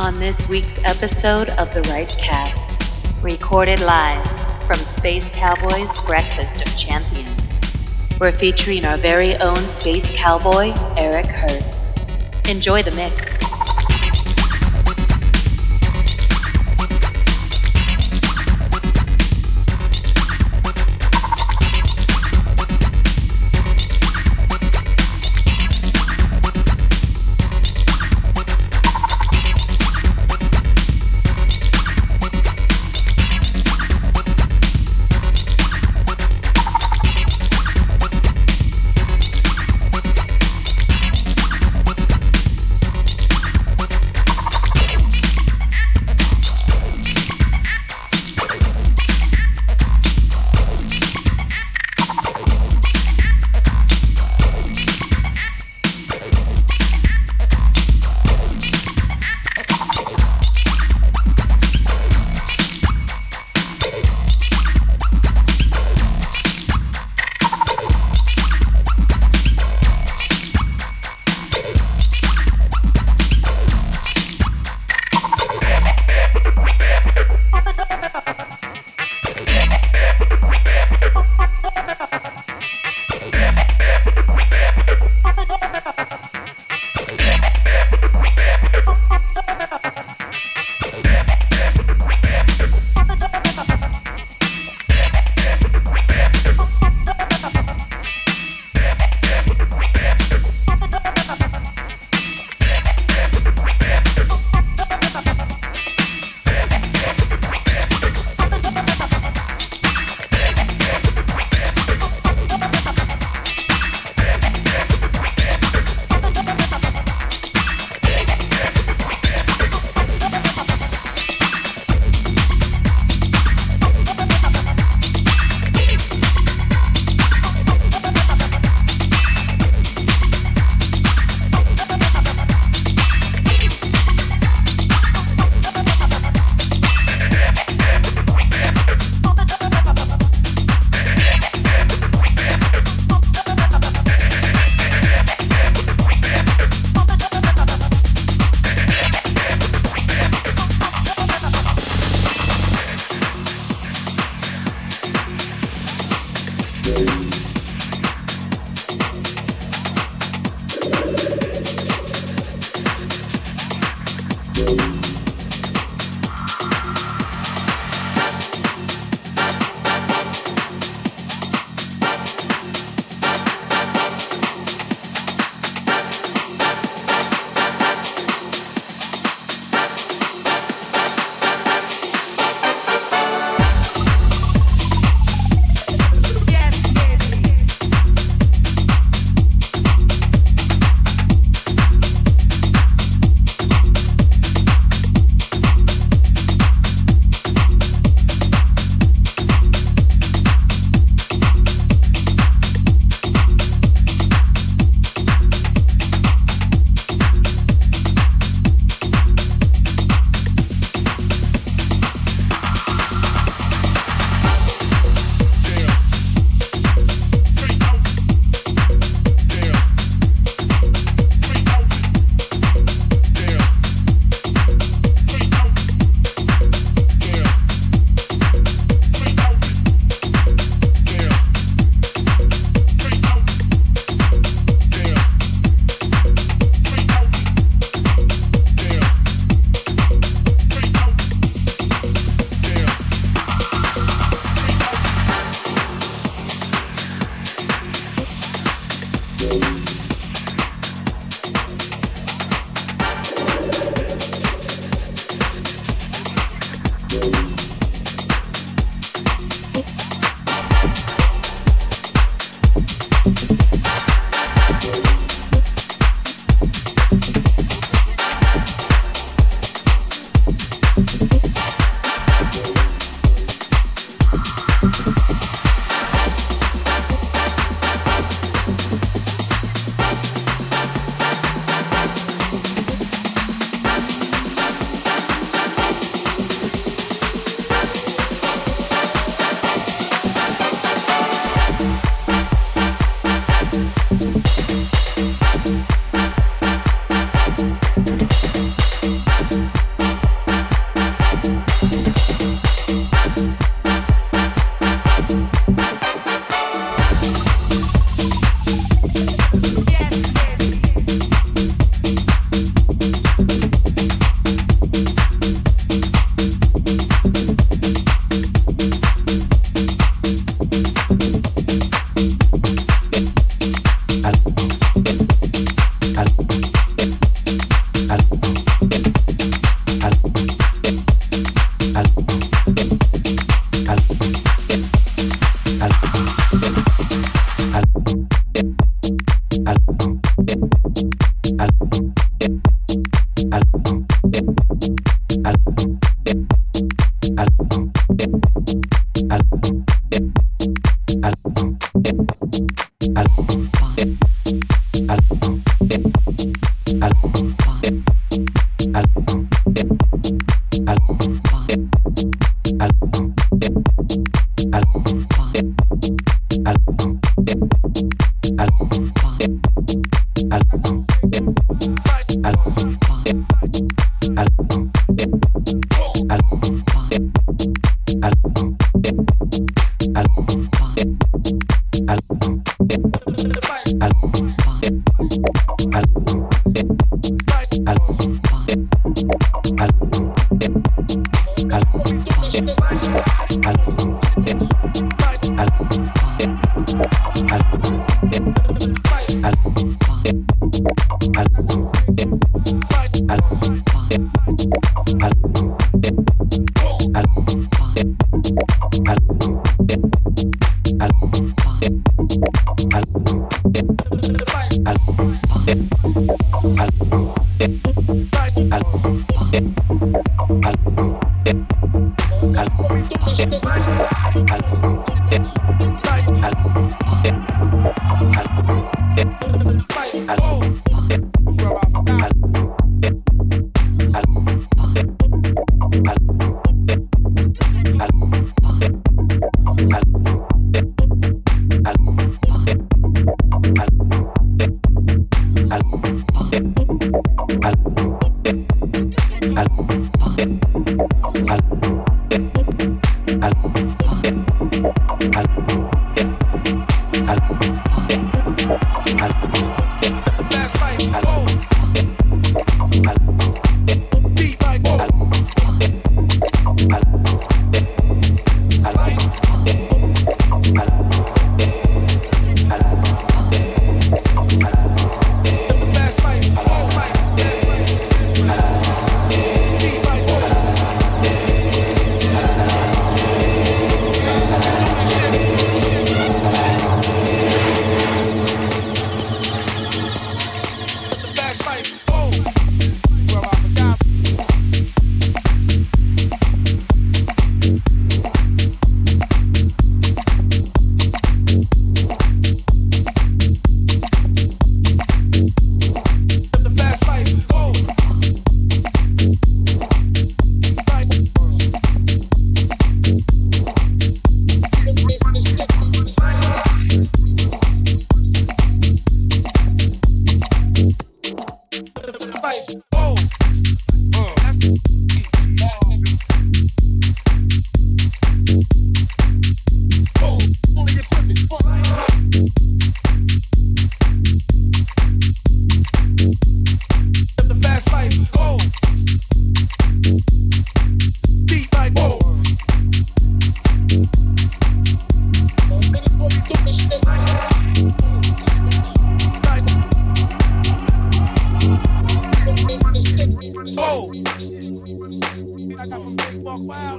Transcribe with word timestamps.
on 0.00 0.14
this 0.14 0.48
week's 0.48 0.82
episode 0.84 1.50
of 1.50 1.74
The 1.74 1.82
Right 1.82 2.08
Cast, 2.18 2.80
recorded 3.22 3.80
live 3.80 4.26
from 4.62 4.78
Space 4.78 5.28
Cowboys 5.28 5.90
Breakfast 6.06 6.62
of 6.62 6.74
Champions. 6.74 7.60
We're 8.18 8.32
featuring 8.32 8.86
our 8.86 8.96
very 8.96 9.36
own 9.36 9.56
Space 9.56 10.10
Cowboy, 10.16 10.72
Eric 10.96 11.26
Hertz. 11.26 11.98
Enjoy 12.48 12.82
the 12.82 12.92
mix. 12.92 13.39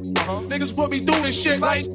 Niggas 0.01 0.75
put 0.75 0.91
me 0.91 0.99
through 0.99 1.21
this 1.21 1.39
shit 1.39 1.59
like. 1.59 1.85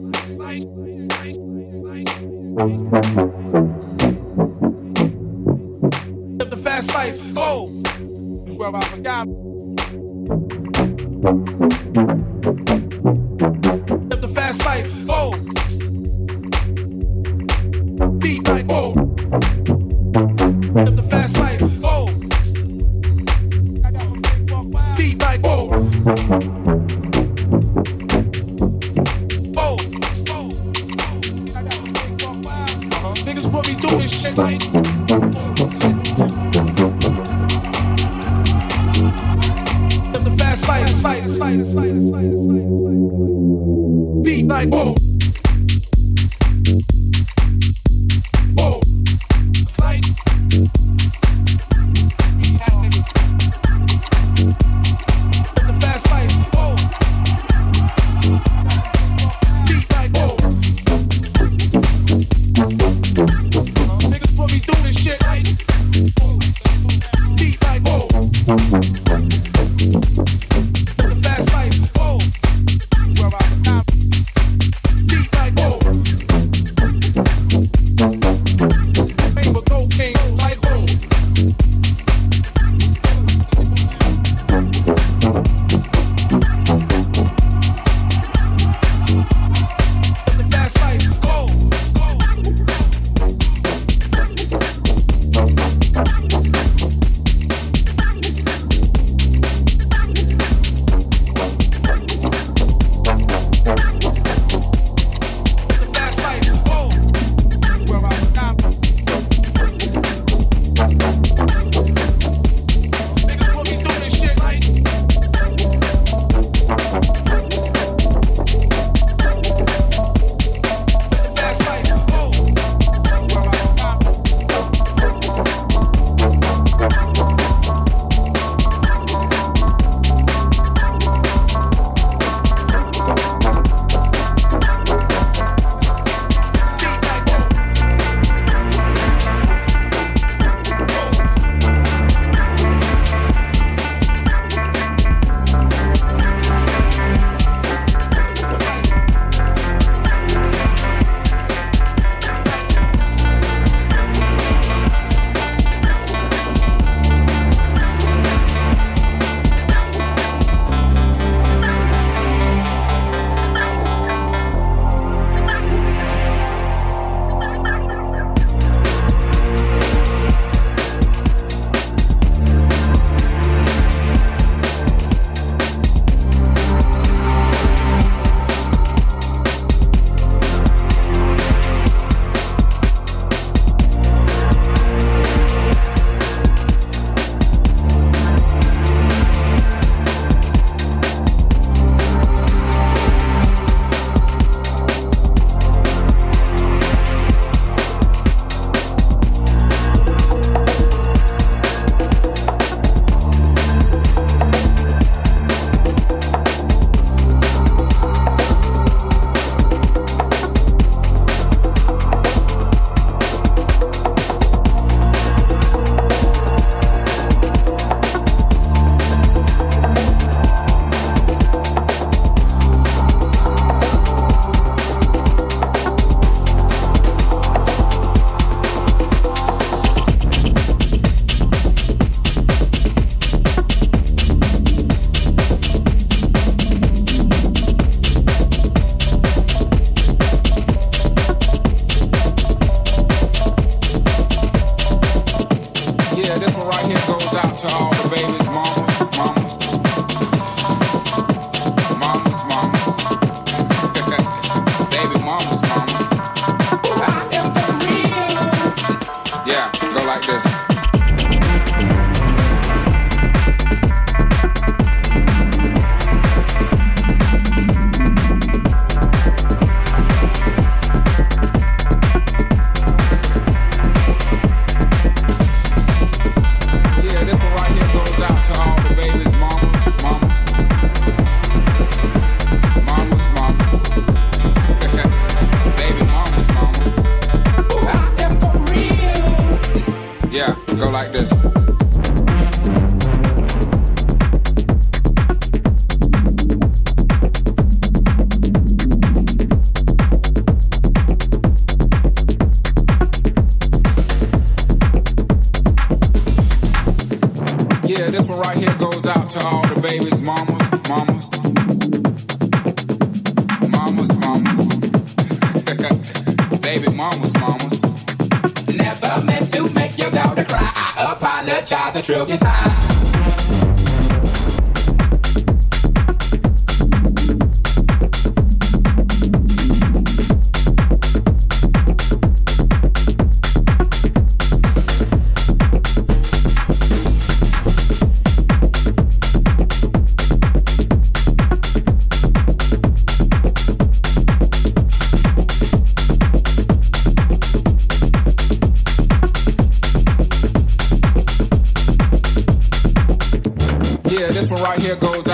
Live 6.38 6.50
the 6.50 6.56
fast 6.62 6.94
life, 6.94 7.34
go. 7.34 7.68
Whoever 8.46 8.76
I 8.76 8.84
forgot. 8.84 9.26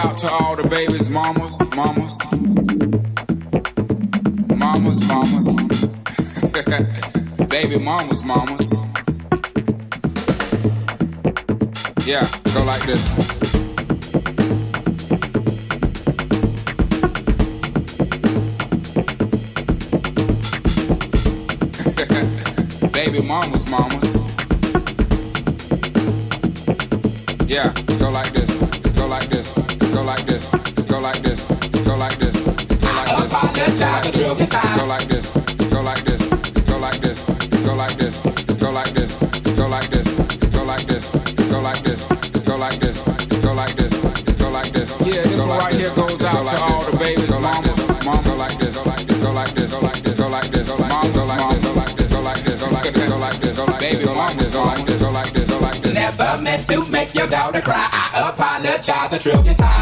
out 0.04 0.16
to 0.16 0.28
all 0.28 0.56
the 0.56 0.68
babies, 0.68 1.09
mamas, 1.09 1.61
mamas, 1.76 2.18
mamas, 4.56 5.06
mamas, 5.06 5.47
baby 7.49 7.78
mamas, 7.78 8.25
mamas. 8.25 8.73
Yeah, 12.04 12.26
go 12.52 12.64
like 12.64 12.82
this. 12.82 13.09
baby 22.92 23.23
mamas, 23.23 23.71
mamas. 23.71 24.16
Yeah. 27.49 27.91
Yeah, 45.04 45.23
this 45.23 45.40
right 45.40 45.75
here 45.75 45.94
goes 45.94 46.23
out 46.25 46.44
to 46.44 46.62
all 46.62 46.82
the 46.85 46.97
babies, 46.99 47.30
mamas, 47.30 48.04
mamas. 48.04 48.26
Go 48.26 48.37
like 48.37 48.59
go 49.21 49.32
like 49.32 49.50
this. 49.52 49.73
Never 55.92 56.42
meant 56.42 56.66
to 56.66 56.85
make 56.90 57.14
your 57.14 57.26
daughter 57.26 57.61
cry. 57.61 57.88
I 57.90 58.30
apologize 58.30 59.12
a 59.12 59.18
trillion 59.18 59.56
times. 59.56 59.81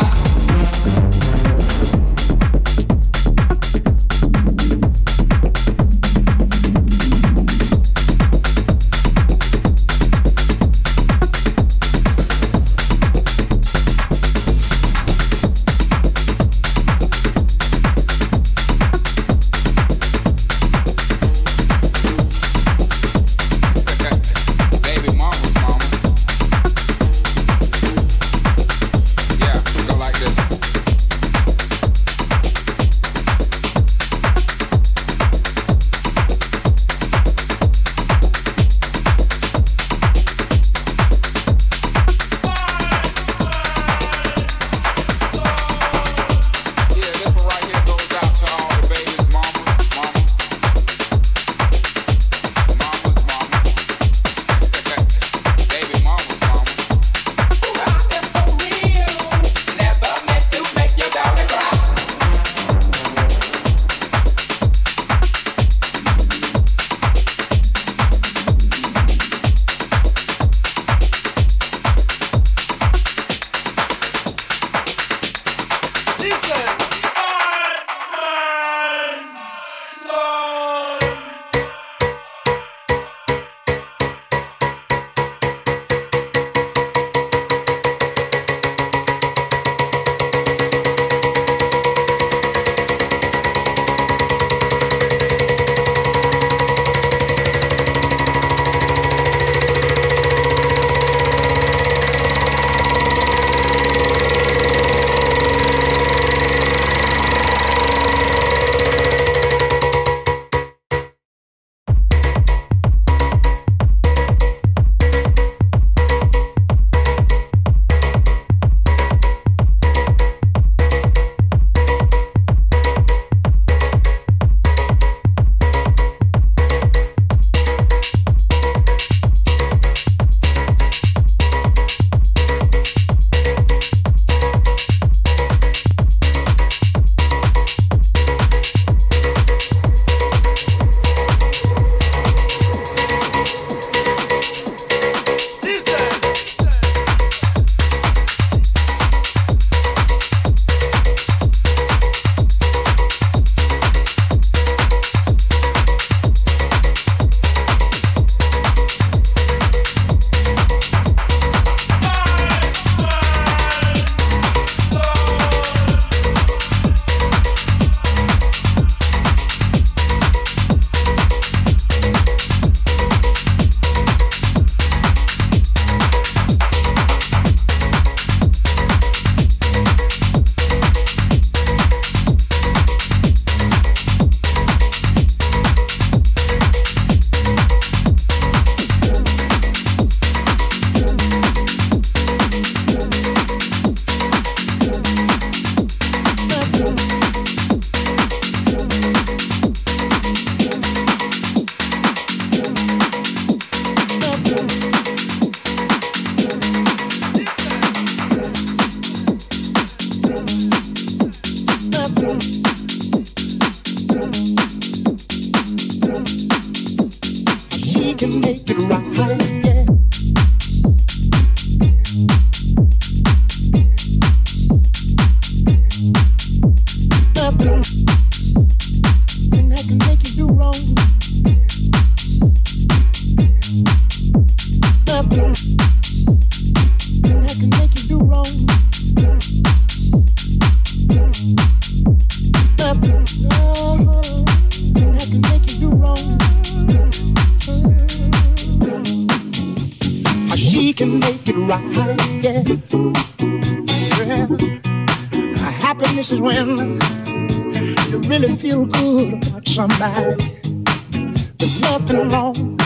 There's 261.58 261.80
nothing 261.80 262.28
wrong 262.30 262.76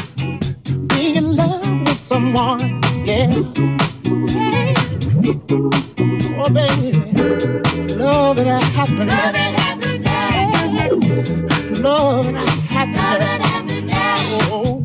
being 0.89 1.17
in 1.17 1.37
love 1.37 1.67
with 1.81 2.03
someone, 2.03 2.61
yeah. 3.05 3.31
Hey. 4.29 4.75
Oh, 6.37 6.51
baby, 6.53 6.93
love 7.97 8.39
and 8.39 8.65
happiness. 8.65 9.15
Love 9.15 9.37
and 9.37 9.57
happiness. 9.57 11.81
Love 11.81 12.27
and 12.27 12.37
happiness. 12.37 12.61
Love 13.01 13.23
and 13.23 13.45
happiness. 13.45 14.51
Oh. 14.51 14.53
oh. 14.53 14.84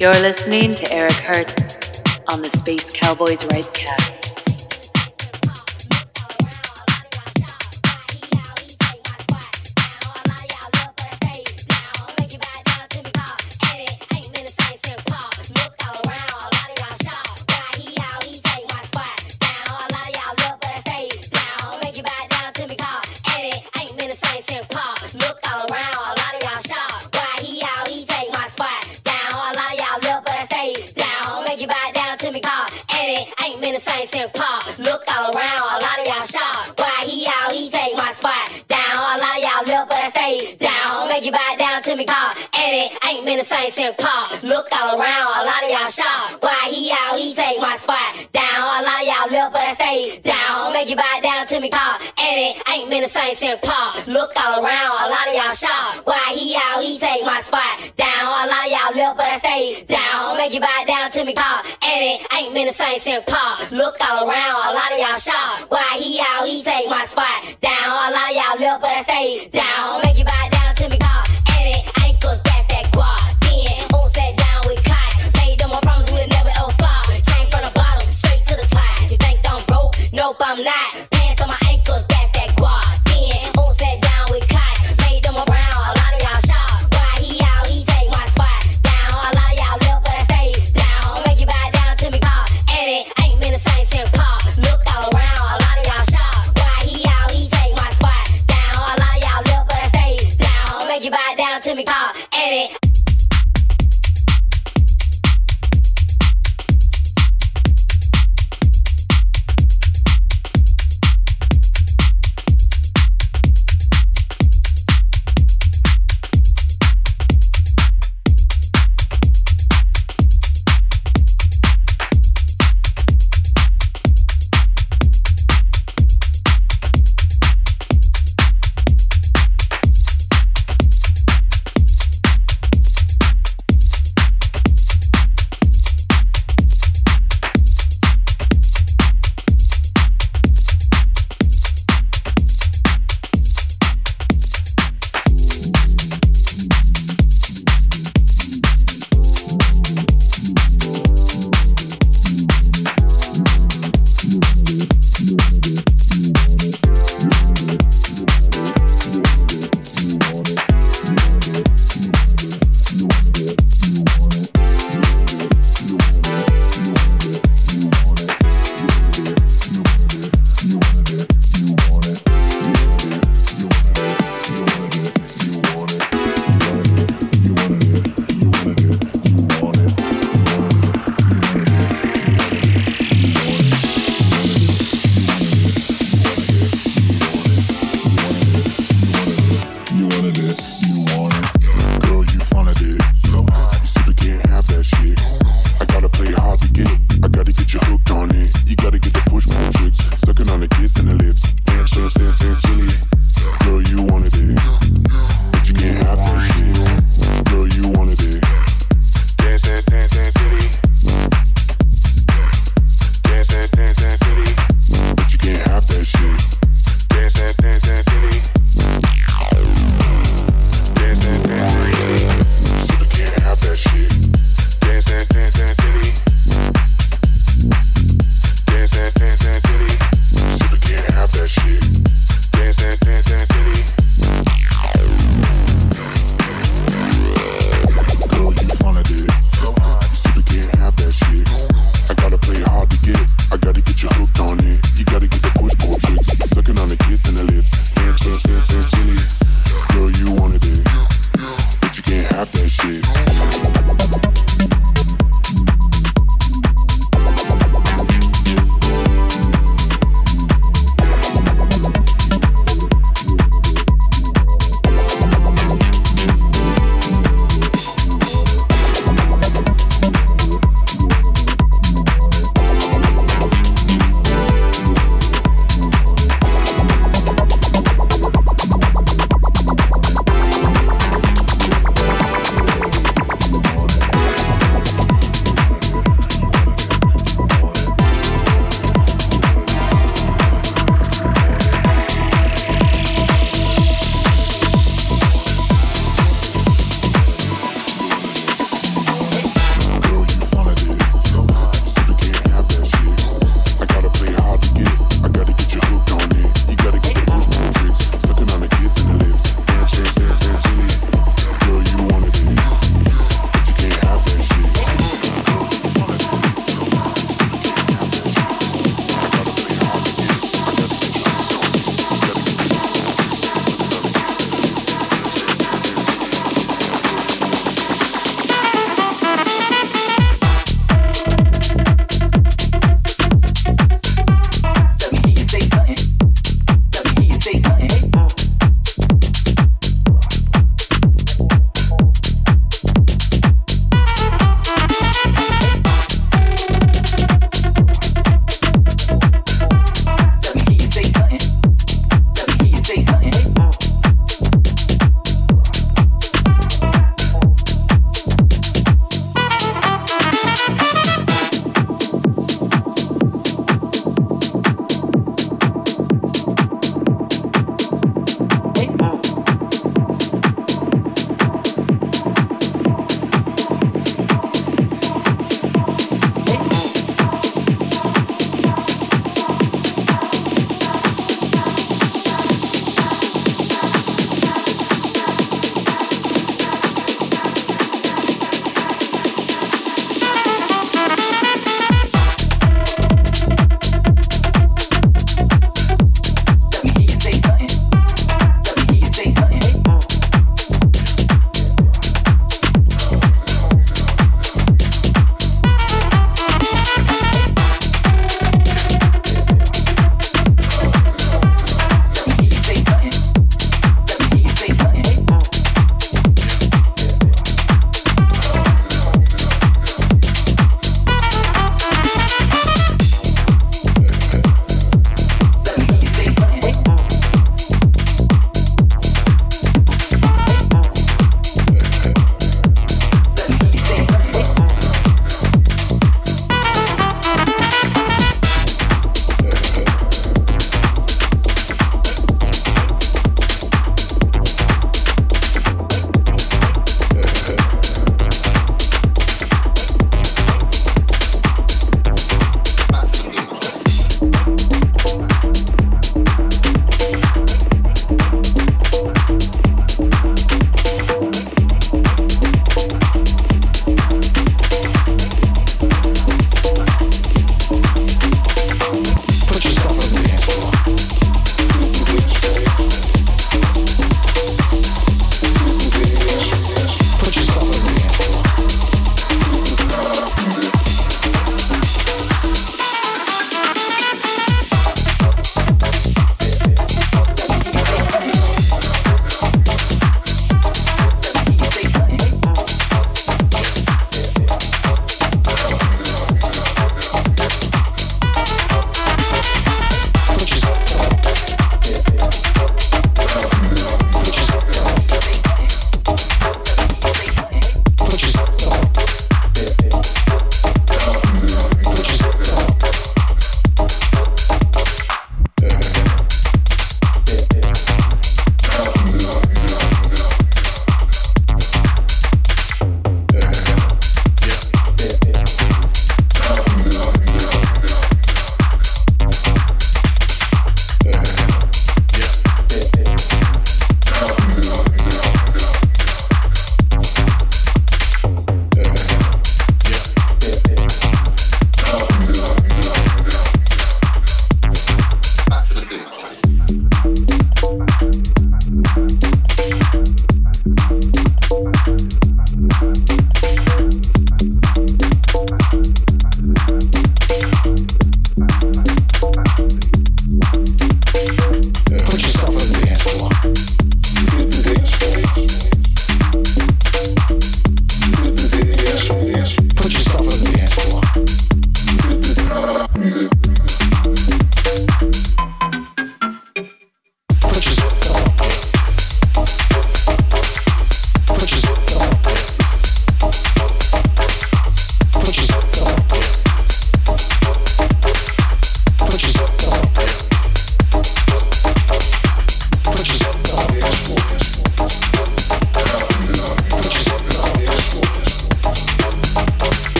You're 0.00 0.12
listening 0.20 0.74
to 0.74 0.92
Eric 0.92 1.12
Hertz 1.14 2.00
on 2.28 2.40
the 2.40 2.50
Space 2.50 2.92
Cowboys 2.92 3.42
Rightcast. 43.68 43.78
St. 43.78 43.96
Paul. 43.98 44.48
Look 44.48 44.66
all 44.72 44.98
around, 44.98 45.28
a 45.28 45.44
lot 45.44 45.62
of 45.64 45.70
y'all 45.70 45.90
sharp. 45.90 46.42
Why 46.42 46.70
he 46.72 46.90
out, 46.90 47.18
he 47.18 47.34
take 47.34 47.60
my 47.60 47.76
spot 47.76 48.28
down. 48.32 48.64
A 48.64 48.82
lot 48.82 49.00
of 49.00 49.06
y'all 49.06 49.30
live, 49.30 49.52
but 49.52 49.60
I 49.60 49.74
stay 49.74 50.20
down. 50.20 50.72
Make 50.72 50.88
you 50.88 50.96
buy 50.96 51.20
down 51.22 51.46
to 51.48 51.60
me, 51.60 51.68
call. 51.68 51.98
And 52.18 52.36
it 52.38 52.62
ain't 52.68 52.90
been 52.90 53.02
the 53.02 53.08
same 53.08 53.34
St. 53.34 53.60
Paul. 53.62 53.92
Look 54.06 54.32
all 54.36 54.64
around, 54.64 54.92
a 55.04 55.08
lot 55.10 55.28
of 55.28 55.34
y'all 55.34 55.54
sharp. 55.54 56.06
Why 56.06 56.34
he 56.34 56.56
out, 56.56 56.82
he 56.82 56.98
take 56.98 57.24
my 57.24 57.40
spot 57.40 57.92
down. 57.96 58.26
A 58.26 58.46
lot 58.48 58.66
of 58.66 58.72
y'all 58.72 58.94
live, 58.96 59.16
but 59.16 59.26
I 59.26 59.38
stay 59.38 59.84
down. 59.84 60.36
Make 60.36 60.54
you 60.54 60.60
buy 60.60 60.84
down 60.86 61.10
to 61.12 61.24
me, 61.24 61.34
call. 61.34 61.62
And 61.82 62.00
it 62.04 62.26
ain't 62.34 62.54
been 62.54 62.66
the 62.66 62.72
same 62.72 62.98
St. 62.98 63.24
Paul. 63.26 63.58
Look 63.72 63.96
all 64.00 64.28
around, 64.28 64.56
a 64.64 64.72
lot 64.74 64.92
of 64.92 64.98
y'all 64.98 65.18
sharp. 65.18 65.70
Why 65.70 65.98
he 66.00 66.20
out, 66.20 66.46
he 66.46 66.62
take 66.62 66.88
my 66.88 67.04
spot 67.04 67.56
down. 67.60 67.90
A 67.92 68.10
lot 68.12 68.30
of 68.30 68.36
y'all 68.36 68.58
live, 68.58 68.80
but 68.80 68.90
I 68.90 69.02
stay 69.02 69.48
down 69.48 70.07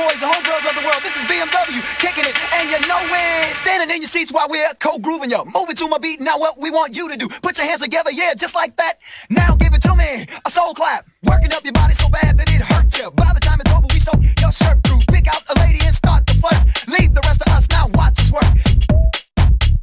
all 0.00 0.08
the 0.08 0.26
homegirls 0.26 0.64
of 0.64 0.74
the 0.80 0.84
world. 0.86 1.02
This 1.02 1.16
is 1.16 1.24
BMW 1.28 1.80
kicking 2.00 2.24
it, 2.24 2.34
and 2.56 2.70
you 2.72 2.80
know 2.88 3.00
it. 3.04 3.54
Standing 3.62 3.94
in 3.94 4.02
your 4.02 4.08
seats 4.08 4.32
while 4.32 4.48
we're 4.48 4.72
co-grooving 4.80 5.30
you. 5.30 5.44
Moving 5.54 5.76
to 5.76 5.88
my 5.88 5.98
beat. 5.98 6.20
Now 6.20 6.38
what 6.38 6.58
we 6.58 6.70
want 6.70 6.96
you 6.96 7.08
to 7.08 7.16
do? 7.16 7.28
Put 7.28 7.58
your 7.58 7.66
hands 7.66 7.82
together, 7.82 8.10
yeah, 8.10 8.34
just 8.34 8.54
like 8.54 8.76
that. 8.76 8.94
Now 9.28 9.54
give 9.56 9.74
it 9.74 9.82
to 9.82 9.94
me, 9.94 10.26
a 10.44 10.50
soul 10.50 10.74
clap. 10.74 11.06
Working 11.22 11.52
up 11.52 11.64
your 11.64 11.74
body 11.74 11.94
so 11.94 12.08
bad 12.08 12.38
that 12.38 12.48
it 12.50 12.62
hurts 12.62 12.98
you. 12.98 13.10
By 13.10 13.32
the 13.34 13.40
time 13.40 13.60
it's 13.60 13.70
over, 13.72 13.86
we 13.92 14.00
soak 14.00 14.22
your 14.40 14.52
shirt 14.52 14.82
through. 14.84 15.00
Pick 15.08 15.28
out 15.28 15.42
a 15.50 15.58
lady 15.60 15.80
and 15.84 15.94
start 15.94 16.26
to 16.26 16.34
flirt. 16.34 16.88
Leave 16.88 17.14
the 17.14 17.20
rest 17.22 17.42
of 17.42 17.52
us 17.52 17.68
now. 17.68 17.88
Watch 17.94 18.18
us 18.20 18.32
work. 18.32 18.50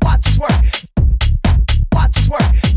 Watch 0.02 0.26
us 0.28 0.38
work. 0.40 0.62
Watch 1.94 2.18
us 2.18 2.30
work. 2.30 2.77